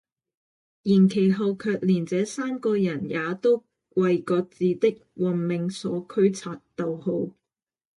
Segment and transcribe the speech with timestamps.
[0.83, 3.63] 而其後卻連這三個人也都
[3.93, 6.59] 爲各自的運命所驅策，